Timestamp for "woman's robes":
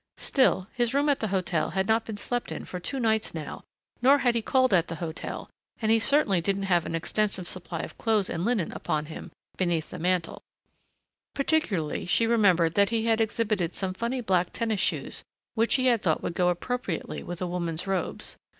17.45-18.37